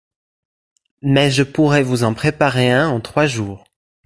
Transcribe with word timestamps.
Mais 1.03 1.29
je 1.29 1.43
pourrais 1.43 1.83
vous 1.83 2.03
en 2.03 2.15
préparer 2.15 2.71
un 2.71 2.89
en 2.89 3.01
trois 3.01 3.27
jours. 3.27 3.65